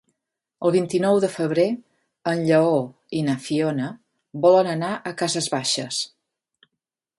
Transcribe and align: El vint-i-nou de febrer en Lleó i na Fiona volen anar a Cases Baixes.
El 0.67 0.71
vint-i-nou 0.75 1.19
de 1.25 1.29
febrer 1.33 1.65
en 2.31 2.41
Lleó 2.47 2.79
i 3.19 3.23
na 3.29 3.37
Fiona 3.49 3.91
volen 4.49 4.73
anar 4.75 4.93
a 4.95 5.15
Cases 5.23 5.53
Baixes. 5.57 6.01